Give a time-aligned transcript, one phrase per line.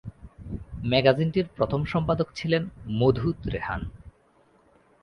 [0.83, 2.63] ম্যাগাজিনটির প্রথম সম্পাদক ছিলেন
[2.99, 3.81] মধু ত্রেহান।